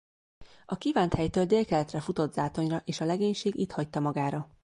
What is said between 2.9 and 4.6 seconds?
a legénység itt hagyta magára.